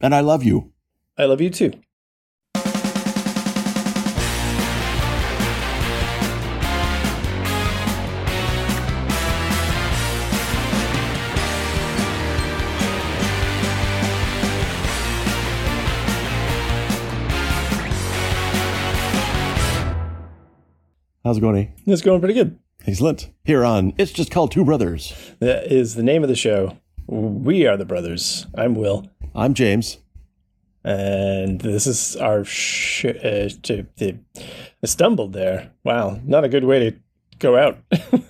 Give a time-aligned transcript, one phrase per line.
[0.00, 0.72] And I love you.
[1.16, 1.72] I love you too.
[21.24, 21.66] How's it going, eh?
[21.84, 22.58] It's going pretty good.
[22.86, 23.30] Excellent.
[23.44, 25.34] Here on It's Just Called Two Brothers.
[25.40, 26.78] That is the name of the show.
[27.08, 28.46] We are the brothers.
[28.54, 29.98] I'm Will, I'm James.
[30.84, 34.18] and this is our sh- uh, to, the
[34.82, 35.72] I stumbled there.
[35.84, 36.96] Wow, not a good way to
[37.38, 37.78] go out.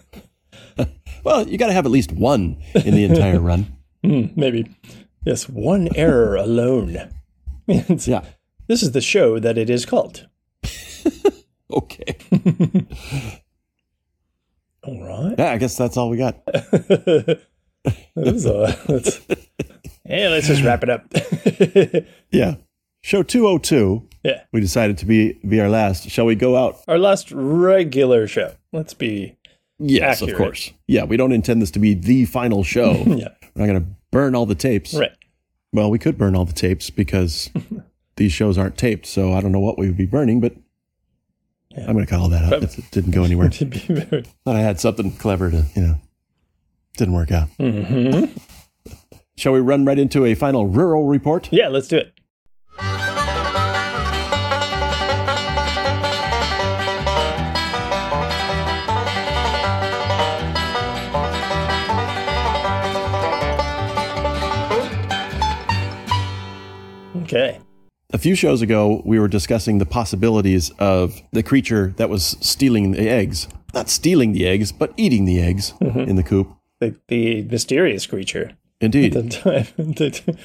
[1.25, 3.67] Well, you got to have at least one in the entire run.
[4.05, 4.71] Hmm, maybe.
[5.27, 7.11] Yes, one error alone.
[7.67, 8.25] Yeah.
[8.69, 10.29] This is the show that it is called.
[11.71, 12.17] Okay.
[14.85, 15.35] All right.
[15.37, 16.37] Yeah, I guess that's all we got.
[18.17, 19.21] That is uh, that's,
[20.05, 21.13] yeah, let's just wrap it up.
[22.31, 22.57] Yeah.
[23.01, 24.07] Show 202.
[24.25, 24.43] yeah.
[24.53, 26.11] We decided to be be our last.
[26.11, 26.79] Shall we go out?
[26.89, 28.55] Our last regular show.
[28.73, 29.37] Let's be
[29.79, 30.33] Yes, Accurate.
[30.33, 30.73] of course.
[30.89, 32.93] Yeah, we don't intend this to be the final show.
[33.07, 33.29] yeah.
[33.55, 34.93] We're not going to burn all the tapes.
[34.93, 35.13] Right.
[35.73, 37.51] Well, we could burn all the tapes because
[38.17, 40.55] these shows aren't taped, so I don't know what we would be burning, but
[41.71, 41.87] yeah.
[41.87, 43.49] I'm going to cut all that out if it didn't go anywhere.
[43.51, 43.65] To
[44.45, 46.01] Thought I had something clever to, you know,
[46.97, 47.49] didn't work out.
[47.59, 48.31] Mhm.
[49.37, 51.49] Shall we run right into a final rural report?
[51.53, 52.13] Yeah, let's do it.
[67.23, 67.61] Okay.
[68.13, 72.93] A few shows ago, we were discussing the possibilities of the creature that was stealing
[72.93, 73.49] the eggs.
[73.75, 76.49] Not stealing the eggs, but eating the eggs in the coop.
[76.81, 78.53] The, the mysterious creature.
[78.81, 79.13] Indeed.
[79.15, 79.67] The time.
[79.77, 80.39] the-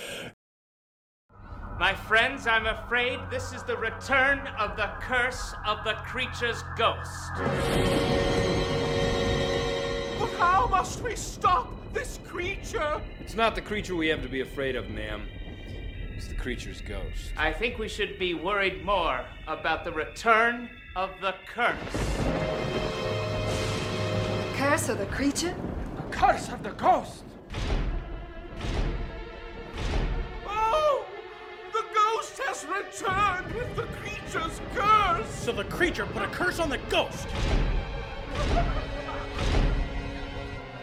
[1.79, 7.31] My friends, I'm afraid this is the return of the curse of the creature's ghost.
[10.19, 12.99] But how must we stop this creature?
[13.19, 15.27] It's not the creature we have to be afraid of, ma'am.
[16.17, 17.31] It's the creature's ghost.
[17.37, 21.77] I think we should be worried more about the return of the curse.
[24.57, 25.53] Curse of the creature?
[26.13, 27.23] The curse of the ghost.
[30.47, 31.05] Oh!
[31.73, 35.27] The ghost has returned with the creature's curse!
[35.29, 37.27] So the creature put a curse on the ghost.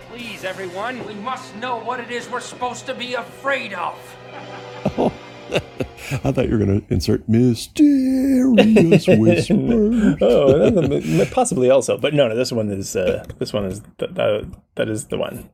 [0.08, 3.98] Please, everyone, we must know what it is we're supposed to be afraid of.
[4.98, 5.12] Oh,
[6.24, 7.28] I thought you were going to insert
[8.54, 9.50] mysterious
[10.20, 12.36] oh, that- possibly also, but no, no.
[12.36, 12.94] This one is.
[12.96, 13.80] Uh, this one is.
[13.98, 14.44] Th- th-
[14.76, 15.50] that is the one.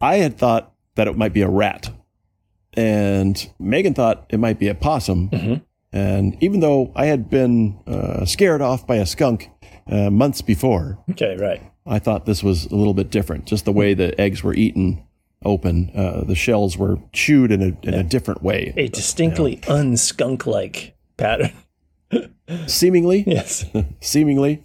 [0.00, 1.90] I had thought that it might be a rat,
[2.74, 5.62] and Megan thought it might be a possum.
[5.92, 9.50] And even though I had been uh, scared off by a skunk
[9.90, 11.60] uh, months before, Okay, right.
[11.84, 13.46] I thought this was a little bit different.
[13.46, 15.02] Just the way the eggs were eaten
[15.44, 20.94] open, uh, the shells were chewed in a in a different way, A distinctly unskunk-like
[21.16, 21.50] pattern.
[22.66, 23.24] Seemingly.
[23.26, 23.64] Yes.
[24.00, 24.62] seemingly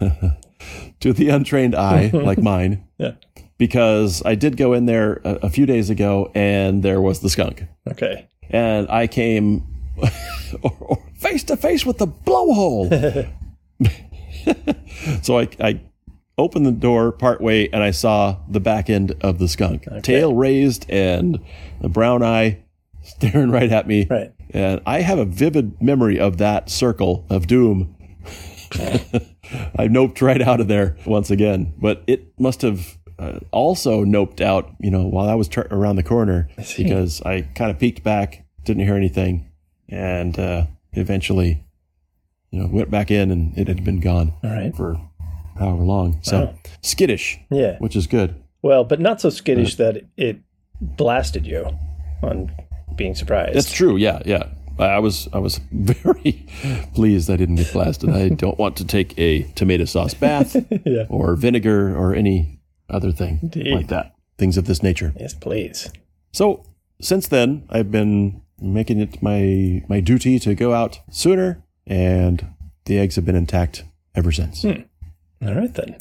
[1.00, 3.12] to the untrained eye like mine Yeah.
[3.58, 7.28] because i did go in there a, a few days ago and there was the
[7.28, 8.28] skunk Okay.
[8.48, 9.66] and i came
[11.16, 12.88] face to face with the blowhole
[15.22, 15.80] so I, I
[16.38, 20.88] opened the door partway and i saw the back end of the skunk tail raised
[20.90, 21.38] and
[21.80, 22.60] the brown eye
[23.02, 24.32] staring right at me Right.
[24.54, 27.94] And I have a vivid memory of that circle of doom.
[29.78, 34.40] I noped right out of there once again, but it must have uh, also noped
[34.40, 38.02] out, you know, while I was tur- around the corner because I kind of peeked
[38.02, 39.50] back, didn't hear anything,
[39.88, 41.62] and uh, eventually,
[42.50, 44.74] you know, went back in and it had been gone All right.
[44.74, 44.98] for
[45.58, 46.18] however long.
[46.22, 46.54] So Wow.
[46.82, 47.76] skittish, Yeah.
[47.78, 48.34] which is good.
[48.62, 50.38] Well, but not so skittish that it
[50.80, 51.68] blasted you
[52.22, 52.50] on
[52.96, 53.54] being surprised.
[53.54, 53.96] That's true.
[53.96, 54.44] Yeah, yeah.
[54.78, 56.46] I I was I was very
[56.94, 58.10] pleased I didn't get blasted.
[58.10, 61.04] I don't want to take a tomato sauce bath Yeah.
[61.08, 62.60] or vinegar or any
[62.90, 63.74] other thing Indeed.
[63.74, 64.14] like that.
[64.38, 65.12] Things of this nature.
[65.18, 65.90] Yes, please.
[66.32, 66.64] So
[67.00, 72.46] since then, I've been making it my my duty to go out sooner, and
[72.86, 74.62] the eggs have been intact ever since.
[74.62, 74.82] Hmm.
[75.46, 75.96] All right then.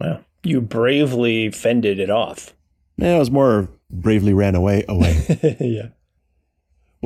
[0.00, 0.20] Wow.
[0.42, 2.54] You bravely fended it off.
[2.96, 5.56] Yeah, it was more bravely ran away away.
[5.60, 5.88] yeah.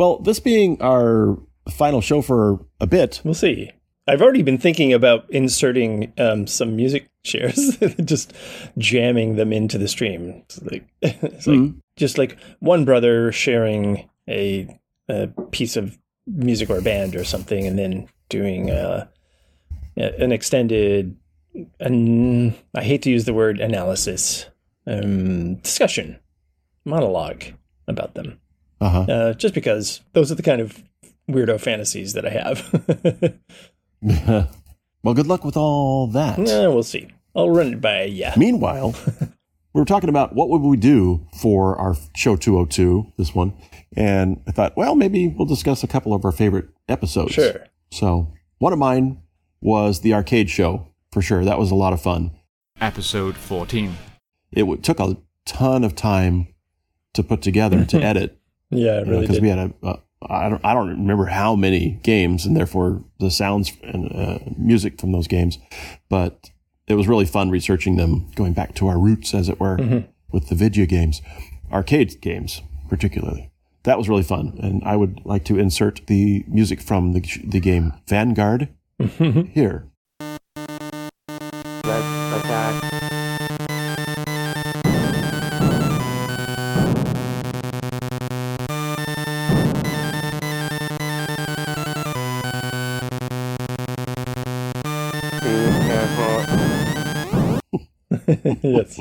[0.01, 1.39] Well, this being our
[1.69, 3.71] final show for a bit, We'll see.
[4.09, 8.33] I've already been thinking about inserting um, some music shares, just
[8.79, 10.43] jamming them into the stream.
[10.47, 11.75] It's like, it's like Mhm.
[11.97, 17.67] just like one brother sharing a a piece of music or a band or something,
[17.67, 19.07] and then doing uh,
[19.97, 21.17] an extended,
[21.81, 24.47] an, I hate to use the word analysis,
[24.87, 26.19] um, discussion,
[26.85, 27.43] monologue
[27.89, 28.41] about them.
[28.81, 29.01] Uh-huh.
[29.01, 30.83] Uh, just because those are the kind of
[31.29, 33.39] weirdo fantasies that I have.
[35.03, 36.39] well, good luck with all that.
[36.49, 37.09] Eh, we'll see.
[37.35, 38.35] I'll run it by yeah.
[38.37, 38.95] Meanwhile,
[39.73, 43.53] we were talking about what would we do for our show 202, this one,
[43.97, 47.35] and I thought, well, maybe we'll discuss a couple of our favorite episodes.
[47.35, 47.67] Sure.
[47.93, 49.23] So one of mine
[49.61, 51.45] was the arcade show for sure.
[51.45, 52.33] That was a lot of fun.
[52.81, 53.95] Episode 14.
[54.53, 56.49] It w- took a ton of time
[57.15, 58.40] to put together to edit
[58.71, 59.43] Yeah, it really because did.
[59.43, 63.31] we had a, a I don't I don't remember how many games and therefore the
[63.31, 65.59] sounds and uh, music from those games,
[66.09, 66.51] but
[66.87, 70.49] it was really fun researching them, going back to our roots, as it were, with
[70.49, 71.23] the video games,
[71.73, 73.51] arcade games particularly.
[73.85, 77.61] That was really fun, and I would like to insert the music from the the
[77.61, 78.69] game Vanguard
[79.55, 79.87] here.
[81.85, 82.80] Let's attack.
[98.63, 99.01] yes.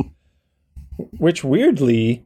[1.17, 2.25] Which weirdly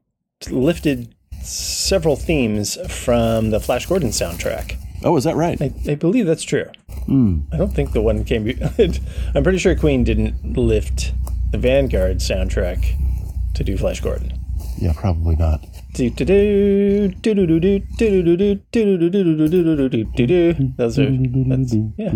[0.50, 4.78] lifted several themes from the Flash Gordon soundtrack.
[5.04, 5.62] Oh, is that right?
[5.62, 6.66] I, I believe that's true.
[7.08, 7.44] Mm.
[7.52, 8.48] I don't think the one came.
[9.36, 11.14] I'm pretty sure Queen didn't lift
[11.52, 12.96] the Vanguard soundtrack
[13.56, 14.40] to do Flash Gordon.
[14.78, 15.66] Yeah, probably not.
[15.94, 16.10] Those
[21.00, 21.06] are
[21.46, 22.14] that's, yeah,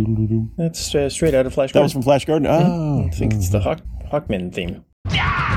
[0.58, 0.80] that's
[1.14, 1.74] straight out of Flash.
[1.74, 2.48] That was from Flash Gordon.
[2.48, 4.84] Oh, I think it's the Hawkman theme.
[5.14, 5.57] Yeah!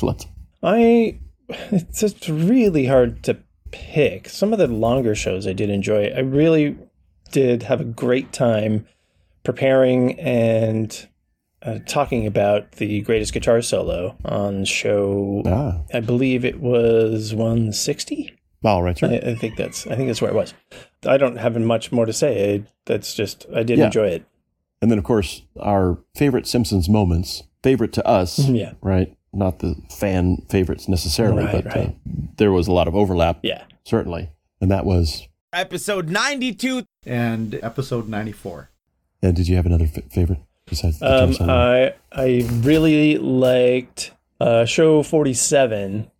[0.00, 0.26] Excellent.
[0.62, 1.18] I
[1.48, 3.36] it's just really hard to
[3.70, 4.28] pick.
[4.28, 6.06] Some of the longer shows I did enjoy.
[6.08, 6.76] I really
[7.32, 8.86] did have a great time
[9.42, 11.06] preparing and
[11.62, 15.42] uh, talking about the greatest guitar solo on show.
[15.46, 18.32] Ah, I believe it was 160.
[18.64, 19.08] all right, sir.
[19.08, 20.54] I, I think that's I think that's where it was.
[21.06, 22.54] I don't have much more to say.
[22.54, 23.86] I, that's just I did Yeah.
[23.86, 24.24] enjoy it.
[24.82, 28.72] And then, of course, our favorite Simpsons moments, favorite to us, Yeah.
[28.80, 29.14] right?
[29.32, 31.90] Not the fan favorites necessarily, Right, but Uh,
[32.36, 33.62] there was a lot of overlap, Yeah.
[33.84, 34.30] certainly.
[34.60, 35.26] And that was.
[35.52, 36.82] Episode 92.
[37.06, 38.70] and episode 94.
[39.22, 44.64] And did you have another f- favorite besides the Um, I I really liked uh,
[44.64, 46.10] show forty seven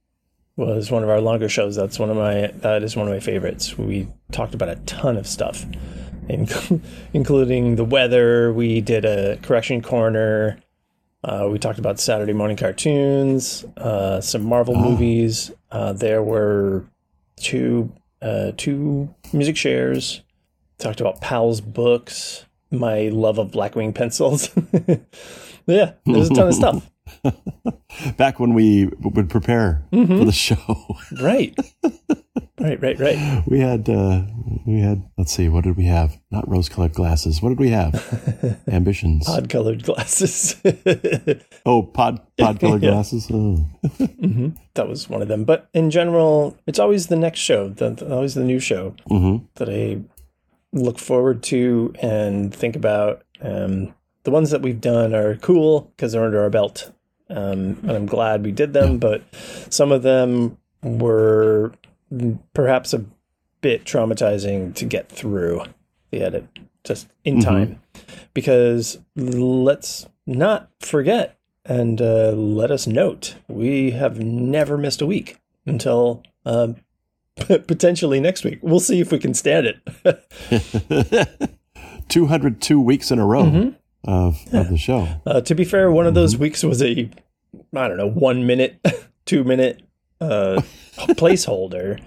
[0.57, 1.77] was one of our longer shows.
[1.77, 3.79] That's one of my that is one of my favorites.
[3.79, 5.65] We talked about a ton of stuff,
[6.29, 6.81] inc-
[7.15, 8.53] including the weather.
[8.53, 10.59] We did a correction corner.
[11.23, 15.51] Uh, we talked about Saturday morning cartoons, uh, some Marvel movies.
[15.71, 16.85] Uh, there were
[17.37, 20.23] two uh, two music shares.
[20.79, 24.49] Talked about Powell's books, my love of Blackwing pencils.
[25.67, 26.91] yeah, there's a ton of stuff.
[28.17, 30.19] Back when we would prepare Mm-hmm.
[30.19, 31.55] for the show, Right,
[32.61, 33.43] right, right, right.
[33.47, 34.23] we had uh,
[34.67, 36.17] we had let's see, what did we have?
[36.31, 37.41] Not rose-colored glasses.
[37.43, 38.61] What did we have?
[38.69, 39.29] Ambitions.
[39.29, 40.57] Odd colored glasses.
[41.67, 42.91] Oh, pod pod-colored Yeah.
[42.93, 43.29] glasses.
[43.33, 43.67] Oh.
[44.75, 45.45] that was one of them.
[45.45, 49.45] But in general, it's always the next show, the, always the new show Mhm.
[49.57, 50.01] that I
[50.73, 53.23] look forward to and think about.
[53.43, 56.93] Um, the ones that we've done are cool because they're under our belt,
[57.29, 58.99] um, and I'm glad we did them.
[58.99, 59.23] But
[59.69, 61.73] some of them were
[62.55, 63.05] perhaps a
[63.61, 65.63] bit traumatizing to get through
[66.11, 66.47] the edit
[66.83, 67.81] just in time
[68.35, 75.37] because let's not forget and uh, let us note we have never missed a week
[75.67, 76.77] until um,
[77.37, 78.59] potentially next week.
[78.63, 81.41] We'll see if we can stand it.
[82.09, 84.11] 202 weeks in a row Mm-hmm.
[84.11, 85.07] of, of the show.
[85.27, 87.11] uh, to be fair, one of those weeks was a
[87.75, 88.81] I don't know one minute,
[89.27, 89.83] two minute
[90.21, 90.61] uh,
[90.97, 92.01] placeholder,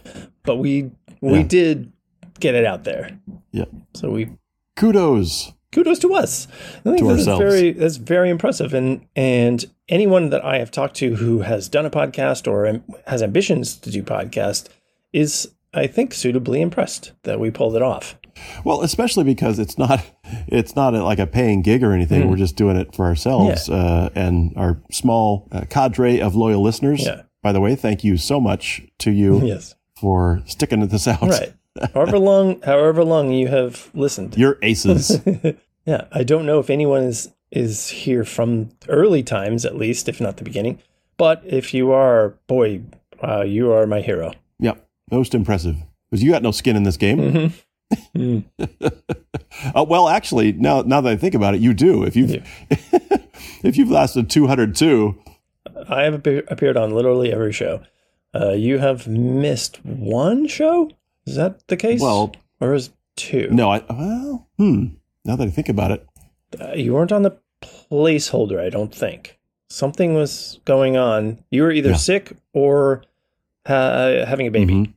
[0.43, 0.91] but we
[1.21, 1.43] we Yeah.
[1.43, 1.91] did
[2.39, 3.17] get it out there.
[3.51, 3.65] Yeah.
[3.93, 4.29] So we
[4.75, 6.47] Kudos kudos to us.
[6.79, 8.73] I think To is very that's very impressive.
[8.73, 13.21] And and anyone that I have talked to who has done a podcast or has
[13.23, 14.67] ambitions to do podcast
[15.11, 18.17] is, I think, suitably impressed that we pulled it off.
[18.63, 20.03] Well, especially because it's not
[20.47, 22.29] it's not like a paying gig or anything.
[22.29, 27.05] We're just doing it for ourselves uh, and our small uh, cadre of loyal listeners.
[27.05, 27.21] Yeah.
[27.43, 31.21] By the way, thank you so much to you Yes, for sticking to this out.
[31.21, 31.53] right.
[31.93, 34.35] however long, however long you have listened.
[34.37, 35.19] You're aces.
[35.85, 40.21] Yeah, I don't know if anyone is is here from early times, at least, if
[40.21, 40.79] not the beginning.
[41.17, 42.83] But if you are, boy,
[43.21, 44.31] uh, you are my hero.
[44.59, 44.87] yep.
[45.11, 45.75] Most impressive.
[46.09, 47.51] Because you got no skin in this game.
[48.15, 48.39] Mm-hmm.
[49.75, 52.03] Uh, well, actually, now now that I think about it, you do.
[52.03, 52.43] If you've
[53.63, 55.15] if you've lasted 202,
[55.89, 57.81] I have appeared on literally every show.
[58.35, 60.89] Uh, you have missed one show.
[61.25, 62.01] Is that the case?
[62.01, 63.49] Well- or is two?
[63.51, 64.85] no, I well, hmm.
[65.25, 66.05] Now that I think about it,
[66.59, 68.59] Uh, you weren't on the placeholder.
[68.59, 69.37] I don't think
[69.69, 71.43] something was going on.
[71.51, 71.95] You were either Yeah.
[71.97, 73.03] sick or
[73.67, 74.73] ha- having a baby.
[74.73, 74.93] Mhm.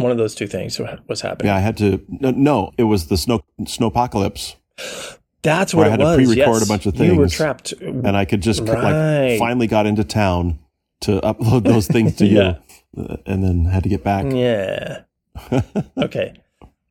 [0.00, 1.48] One of those two things wa- was happening.
[1.48, 2.00] yeah, I had to.
[2.08, 4.56] No, no it was the snow snowpocalypse.
[5.46, 6.16] That's Where what I had it to was.
[6.34, 6.64] pre-record yes.
[6.64, 7.32] a bunch of You were things.
[7.34, 7.72] trapped.
[7.72, 9.30] and I could just Right.
[9.30, 10.58] like finally got into town
[11.02, 12.54] to upload those things to you, Yeah.
[12.98, 14.26] uh, and then had to get back.
[14.32, 15.02] Yeah.
[15.98, 16.34] okay.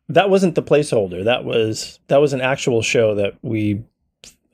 [0.09, 1.23] That wasn't the placeholder.
[1.23, 3.83] That was that was an actual show that we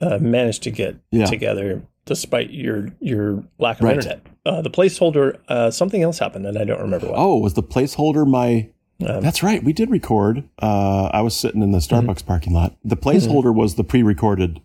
[0.00, 1.26] uh, managed to get Yeah.
[1.26, 3.96] together despite your your lack of Right.
[3.96, 4.22] internet.
[4.44, 7.18] Uh, the placeholder, uh, something else happened, and I don't remember what.
[7.18, 8.68] Oh, was the placeholder my?
[9.06, 9.62] Um, That's right.
[9.64, 10.44] We did record.
[10.60, 12.08] Uh, I was sitting in the Mm-hmm.
[12.10, 12.76] Starbucks parking lot.
[12.84, 14.60] The placeholder was the pre-recorded.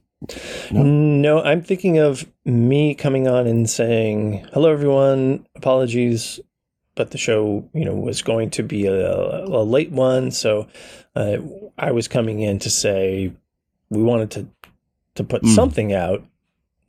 [0.71, 0.83] no.
[0.83, 5.45] No, I'm thinking of me coming on and saying, "Hello, everyone.
[5.55, 6.39] Apologies,
[6.95, 10.67] but the show, you know, was going to be a, a late one, so
[11.15, 11.37] uh,
[11.77, 13.31] I was coming in to say
[13.89, 14.47] we wanted to
[15.15, 15.55] to put Mm.
[15.55, 16.23] something out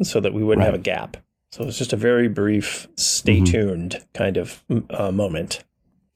[0.03, 1.17] so that we wouldn't have a gap.
[1.53, 3.47] So it was just a very brief, stay Mhm.
[3.47, 5.65] tuned kind of uh, moment.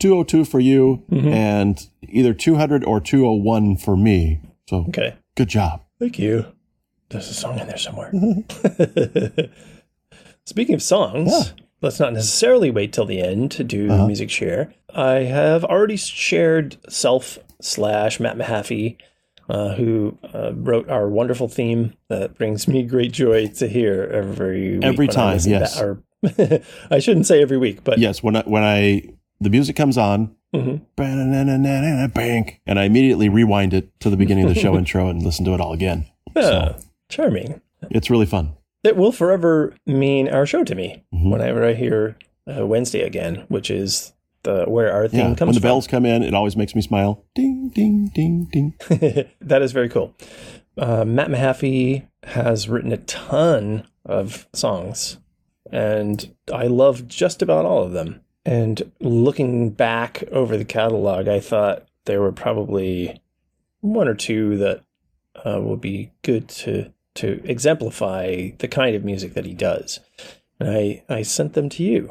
[0.02, 1.32] 202 for you, Mhm.
[1.32, 4.40] and either 200 or 201 for me.
[4.68, 5.82] So Okay, good job.
[6.00, 6.46] thank you.
[7.10, 8.10] There's a song in there somewhere.
[10.44, 11.52] Speaking of songs, Yeah.
[11.82, 14.06] let's not necessarily wait till the end to do Uh-huh.
[14.06, 14.72] music share.
[14.94, 18.96] I have already shared self slash Matt Mahaffey,
[19.48, 24.80] uh, who uh, wrote our wonderful theme that brings me great joy to hear every
[24.82, 25.80] Every time, yes.
[25.80, 26.02] or
[26.90, 29.02] I shouldn't say every week, but Yes, when I, when I
[29.42, 30.80] the music comes on, Mhm.
[32.14, 35.44] bank, and I immediately rewind it to the beginning of the show intro and listen
[35.46, 36.06] to it all again.
[36.36, 36.76] yeah,
[37.08, 37.60] charming.
[37.90, 38.52] It's really fun.
[38.84, 41.30] It will forever mean our show to me Mhm.
[41.30, 42.16] whenever I hear
[42.48, 45.68] uh, Wednesday again, which is the where our theme Yeah, comes when the from.
[45.68, 47.22] bells come in, it always makes me smile.
[47.36, 48.74] Ding, ding, ding, ding.
[49.40, 50.12] that is very cool.
[50.76, 55.18] Uh, Matt Mahaffey has written a ton of songs,
[55.70, 58.22] and I love just about all of them.
[58.44, 63.20] And looking back over the catalog, I thought there were probably
[63.80, 64.82] one or two that
[65.44, 70.00] uh, be good to to exemplify the kind of music that he does.
[70.58, 72.10] And I, I sent them to you.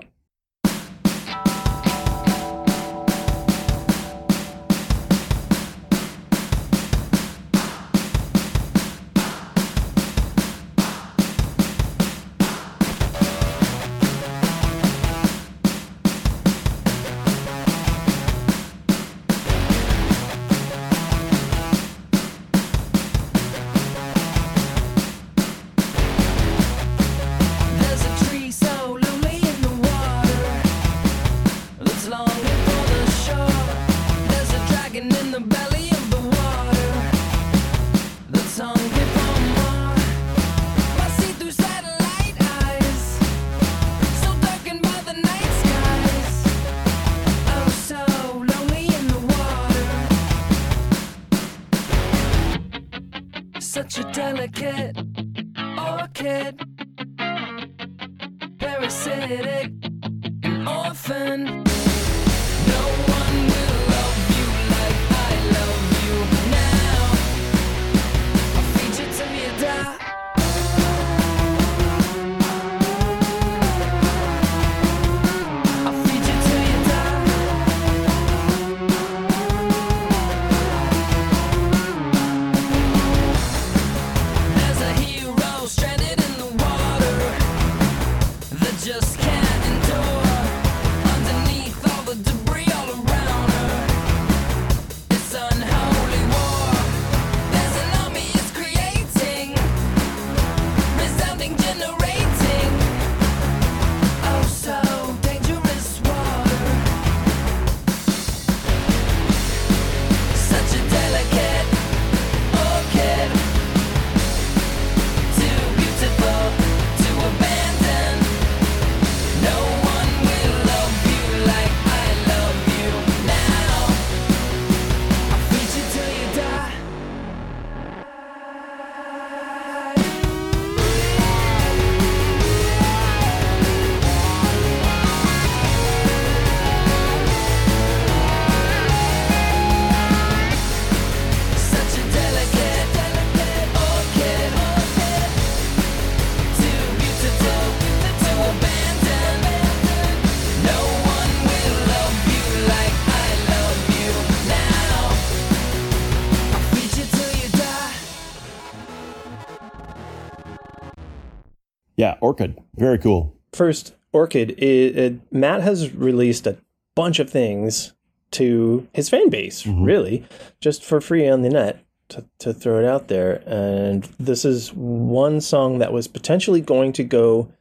[162.22, 162.58] Orchid.
[162.76, 163.36] Very cool.
[163.52, 164.52] First, Orchid.
[164.52, 166.58] It, it, Matt has released a
[166.96, 167.94] bunch of things
[168.32, 170.26] to his fan base, really,
[170.62, 173.44] just for free on the net to, to throw it out there.
[173.46, 177.52] And this is one song that was potentially going to go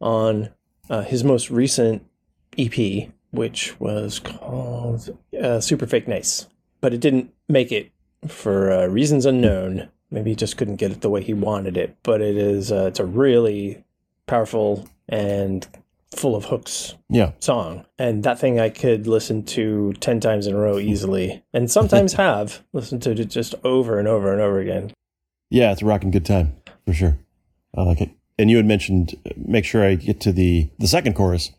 [0.00, 0.50] on
[0.90, 2.04] uh, his most recent
[2.58, 6.46] EP, which was called uh, Super Fake Nice.
[6.80, 7.90] But it didn't make it
[8.28, 9.88] for uh, reasons unknown.
[10.10, 11.96] Maybe he just couldn't get it the way he wanted it.
[12.02, 13.84] But it is uh, it's a really
[14.36, 15.66] powerful and
[16.16, 17.32] full of hooks Yeah.
[17.40, 17.84] song.
[17.98, 21.42] And that thing I could listen to 10 times in a row easily.
[21.52, 24.92] And sometimes have listened to it just over and over and over again.
[25.50, 26.54] Yeah, it's a rocking good time
[26.86, 27.18] for sure.
[27.76, 28.10] I like it.
[28.38, 31.50] And you had mentioned uh, make sure I get to the the second chorus.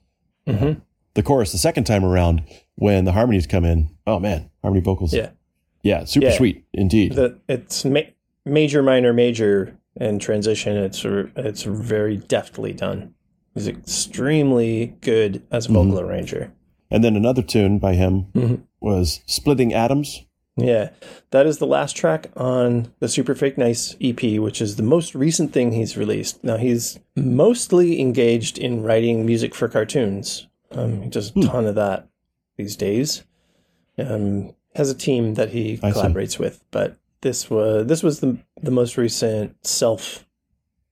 [0.48, 0.82] Mhm.
[1.13, 2.42] The chorus the second time around
[2.75, 3.89] when the harmonies come in.
[4.08, 5.13] Oh man, harmony vocals.
[5.13, 5.30] Yeah.
[5.84, 6.38] Yeah, super Yeah.
[6.38, 7.13] sweet indeed.
[7.13, 8.10] The, it's ma-
[8.46, 10.76] major, minor, major, and transition.
[10.78, 13.14] It's it's very deftly done.
[13.54, 16.51] He's extremely good as a vocal arranger.
[16.92, 18.62] and then another tune by him Mhm.
[18.79, 20.25] was Splitting Atoms.
[20.56, 20.90] Yeah,
[21.32, 25.16] that is the last track on the Super Fake Nice EP, which is the most
[25.16, 26.44] recent thing he's released.
[26.44, 30.48] Now he's mostly engaged in writing music for cartoons.
[30.72, 32.08] Um, he does a ton of that
[32.58, 33.24] these days.
[33.98, 36.00] Um, has a team that he I see.
[36.00, 40.26] collaborates with, but this was this was the the most recent self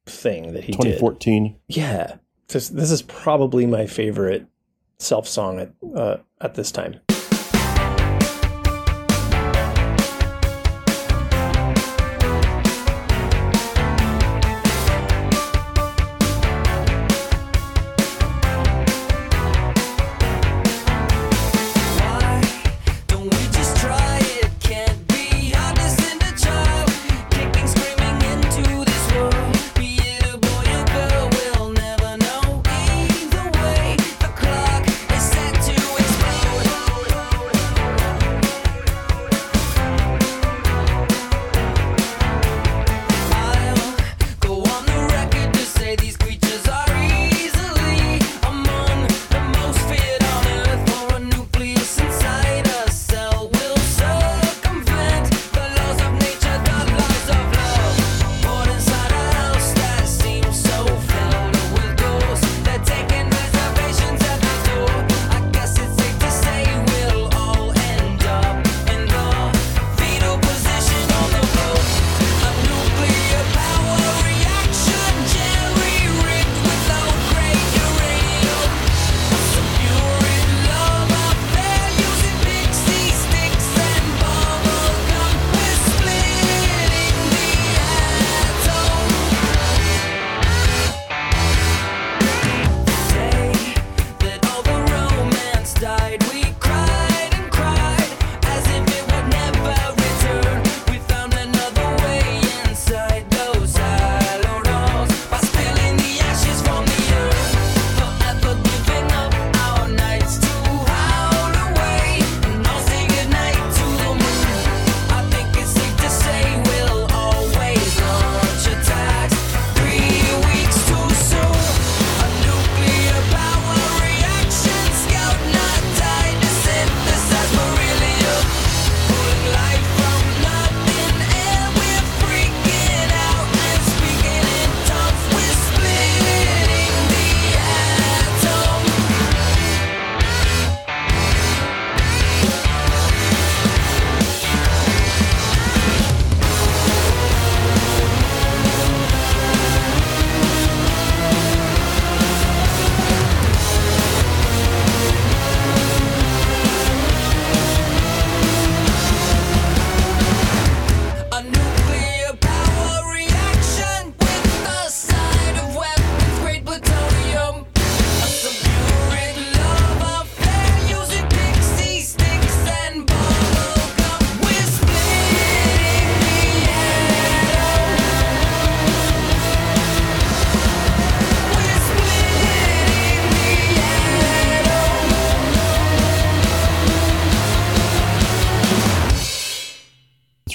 [0.05, 0.99] thing that he did.
[0.99, 1.55] 2014.
[1.67, 2.17] Yeah,
[2.49, 4.45] this this is probably my favorite
[4.99, 6.99] self song at uh, at this time.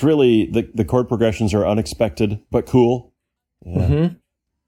[0.06, 3.12] Really the the chord progressions are unexpected but cool.
[3.64, 3.88] Yeah.
[3.88, 4.16] Mhm.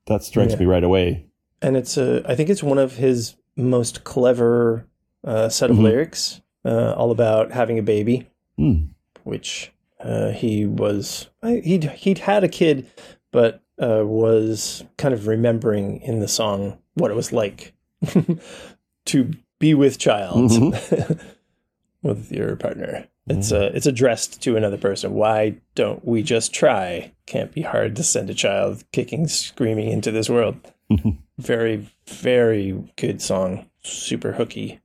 [0.06, 0.60] That strikes Yeah.
[0.60, 1.24] me right away.
[1.62, 4.86] and it's a I think it's one of his most clever
[5.24, 5.82] uh, set of Mhm.
[5.82, 8.76] lyrics, uh, all about having a baby, Hmm.
[9.24, 12.86] which uh, he was he'd he'd had a kid,
[13.32, 17.72] but uh, was kind of remembering in the song what it was like
[19.06, 20.50] to be with child
[22.02, 23.06] with your partner.
[23.30, 25.14] It's uh, it's addressed to another person.
[25.14, 27.12] Why don't we just try?
[27.26, 30.56] Can't be hard to send a child kicking, screaming into this world.
[31.38, 33.68] very, very good song.
[33.82, 34.80] Super hooky.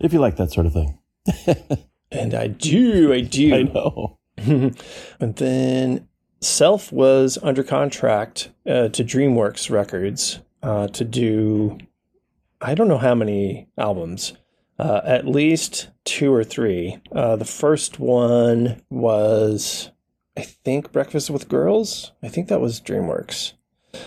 [0.00, 0.98] If you like that sort of thing.
[2.14, 3.54] And I do, I do.
[3.54, 4.18] I know.
[5.20, 6.08] and then
[6.40, 11.78] Self was under contract uh, to DreamWorks Records uh, to do,
[12.60, 14.34] I don't know how many albums,
[14.78, 17.00] uh, at least two or three.
[17.12, 19.90] Uh, the first one was,
[20.36, 22.12] I think, Breakfast with Girls.
[22.22, 23.52] I think that was DreamWorks.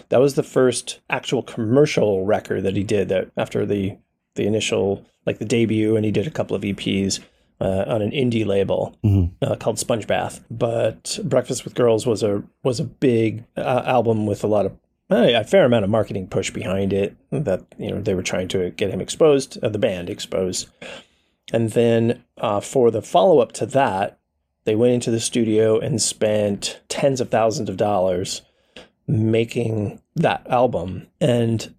[0.10, 3.98] That was the first actual commercial record that he did that after the
[4.36, 7.20] the initial like the debut, and he did a couple of EPs
[7.60, 8.96] uh, on an indie label
[9.42, 10.44] uh, called Spongebath.
[10.52, 14.78] But Breakfast with Girls was a was a big uh, album with a lot of
[15.10, 17.16] a fair amount of marketing push behind it.
[17.32, 20.68] That you know they were trying to get him exposed, uh, the band exposed,
[21.54, 24.20] and then uh, for the follow up to that,
[24.66, 28.42] they went into the studio and spent tens of thousands of dollars
[29.08, 31.74] making that album and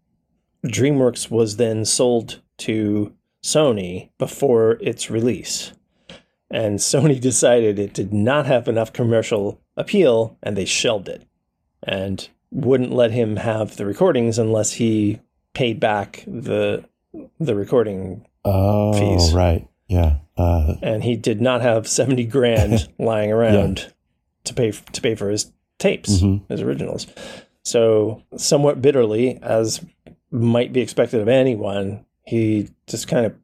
[0.65, 3.13] DreamWorks was then sold to
[3.43, 5.73] Sony before its release.
[6.51, 11.25] And Sony decided it did not have enough commercial appeal and they shelved it
[11.83, 15.21] and wouldn't let him have the recordings unless he
[15.55, 16.85] paid back the
[17.41, 19.33] the recording Oh, Fees.
[19.35, 19.67] right.
[19.89, 20.17] Yeah.
[20.37, 23.93] Uh, and he did not have 70 grand lying around
[24.45, 26.43] to pay to pay for his tapes, Mhm.
[26.49, 27.07] his originals.
[27.65, 29.81] So, somewhat bitterly, as
[30.31, 33.35] might be expected of anyone, he just kind of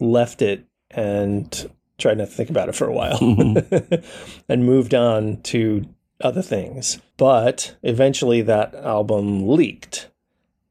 [0.00, 3.18] left it and tried not to think about it for a while
[4.48, 5.84] and moved on to
[6.20, 6.98] other things.
[7.16, 10.10] But eventually, that album leaked,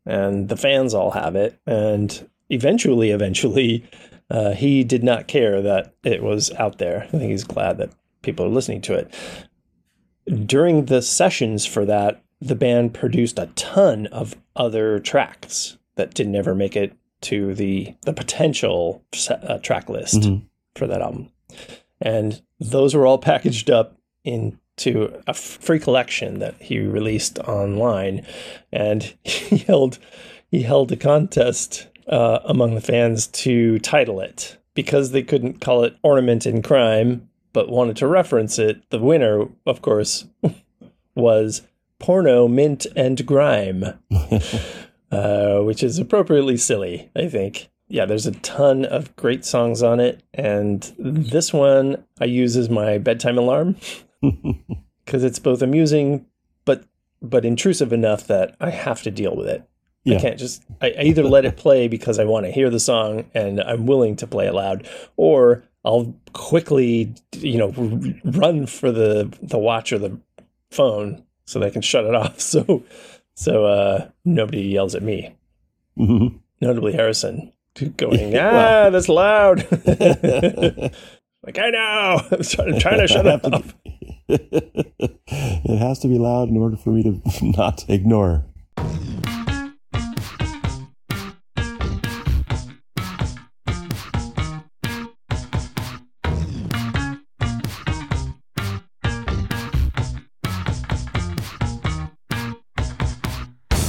[0.06, 1.60] and the fans all have it.
[1.66, 3.86] And eventually, eventually,
[4.30, 7.04] uh, he did not care that it was out there.
[7.04, 9.14] I think he's glad that people are listening to it.
[10.46, 16.28] During the sessions for that, the band produced a ton of other tracks that did
[16.28, 20.42] never make it to the the potential se- uh, track list Mhm.
[20.76, 21.30] for that album,
[22.02, 23.98] and those were all packaged up
[24.78, 28.26] into a free collection that he released online,
[28.72, 30.00] and he held
[30.50, 35.84] he held a contest uh, among the fans to title it because they couldn't call
[35.84, 38.90] it Ornament and Crime, but wanted to reference it.
[38.90, 40.26] The winner, of course,
[41.16, 41.64] was
[42.00, 43.84] Porno Mint and Grime,
[45.12, 47.70] uh, which is appropriately silly, I think.
[47.88, 52.70] Yeah, there's a ton of great songs on it, and this one I use as
[52.70, 53.76] my bedtime alarm
[55.06, 56.26] because it's both amusing
[56.66, 56.86] but
[57.22, 59.68] but intrusive enough that I have to deal with it.
[60.06, 60.18] Yeah.
[60.18, 62.80] I can't just I, I either let it play because I want to hear the
[62.80, 68.66] song and I'm willing to play it loud, or I'll quickly you know r- run
[68.66, 70.18] for the the watch or the
[70.72, 72.40] phone so they can shut it off.
[72.40, 72.84] So
[73.36, 75.36] so uh, nobody yells at me.
[75.98, 76.40] Mhm.
[76.62, 77.52] Notably Harrison
[77.98, 79.66] going ah that's loud.
[81.46, 83.74] like I know I'm trying, trying to shut off.
[84.30, 87.22] it has to be loud in order for me to
[87.58, 88.46] not ignore.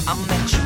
[0.06, 0.63] I met you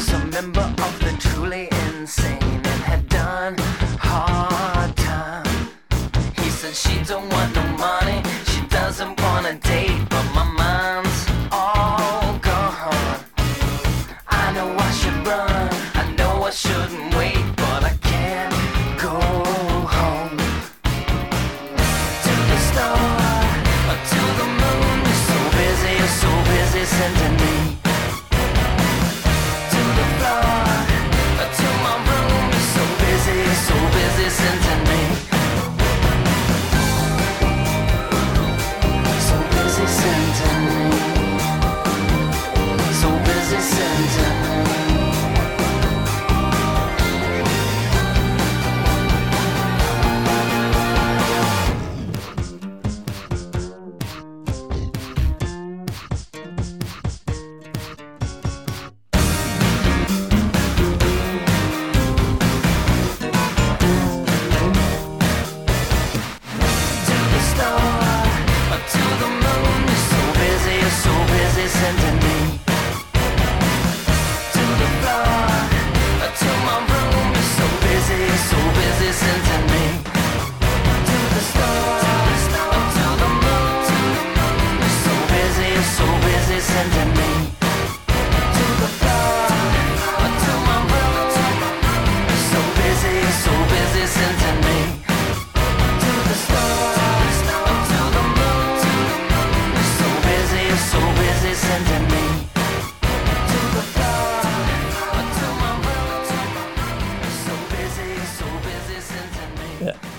[0.00, 0.99] Some member of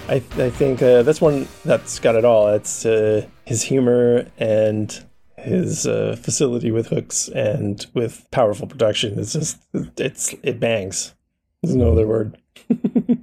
[0.10, 2.50] I, I think uh, that's one that's got it all.
[2.50, 5.06] It's uh, his humor and
[5.38, 9.18] his uh, facility with hooks and with powerful production.
[9.18, 11.14] It's just it's it bangs.
[11.62, 12.38] There's no other word.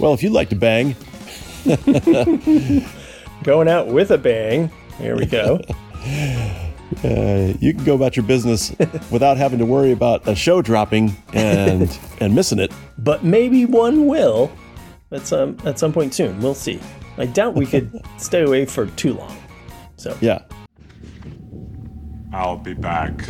[0.00, 0.96] Well, if you'd like to bang,
[3.44, 4.70] Going out with a bang.
[4.98, 5.60] Here we go.
[6.04, 8.74] uh, you can go about your business
[9.10, 12.72] without having to worry about a show dropping and and missing it.
[12.98, 14.50] but maybe one will
[15.14, 16.38] at some at some point soon.
[16.40, 16.80] We'll see.
[17.16, 19.36] I doubt we could stay away for too long.
[19.96, 20.42] So Yeah.
[22.32, 23.28] I'll be back.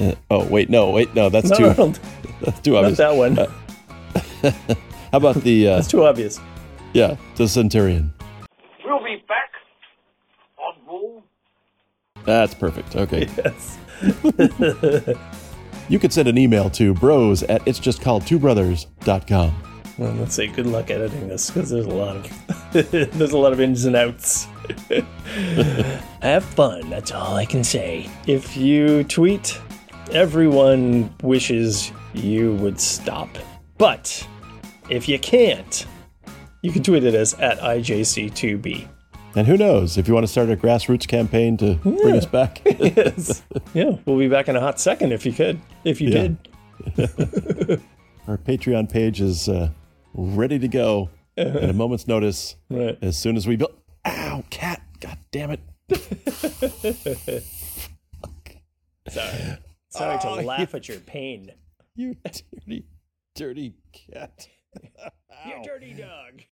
[0.00, 1.94] Uh, oh wait, no, wait, no, that's no, too no,
[2.42, 2.98] that's too not obvious.
[2.98, 3.36] that one.
[5.10, 6.38] How about the uh, That's too obvious.
[6.92, 8.12] yeah, the Centurion?
[8.84, 9.50] We'll be back
[10.58, 11.24] on roll.
[12.24, 12.94] That's perfect.
[12.94, 13.28] Okay.
[13.36, 13.78] Yes.
[15.88, 19.62] You could send an email to bros at it's just called two brothers.com.
[19.98, 23.52] Well, let's say good luck editing this because there's a lot of there's a lot
[23.52, 24.46] of ins and outs.
[26.22, 26.90] Have fun.
[26.90, 28.10] That's all I can say.
[28.26, 29.58] If you tweet,
[30.10, 33.28] everyone wishes you would stop.
[33.78, 34.26] But
[34.90, 35.86] if you can't,
[36.62, 38.88] you can tweet at us at IJC2B.
[39.36, 42.62] And who knows if you want to start a grassroots campaign to bring us back?
[42.64, 43.42] yes.
[43.74, 45.60] Yeah, we'll be back in a hot second if you could.
[45.84, 46.28] If you Yeah.
[46.96, 47.82] did.
[48.26, 49.70] Our Patreon page is uh,
[50.14, 52.96] ready to go at a moment's notice Right.
[53.02, 53.74] as soon as we build.
[54.06, 54.82] Ow, cat!
[55.00, 55.60] God damn it!
[59.08, 59.58] Sorry.
[59.90, 61.52] Sorry Oh, to laugh at your pain.
[61.94, 62.86] You dirty,
[63.34, 64.48] dirty cat.
[65.46, 66.42] You dirty dog.